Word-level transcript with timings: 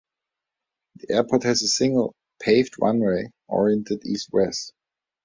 The 0.95 1.13
airport 1.13 1.43
has 1.43 1.61
a 1.61 1.67
single, 1.67 2.15
paved 2.39 2.73
runway 2.81 3.29
oriented 3.47 4.03
east-west. 4.03 4.73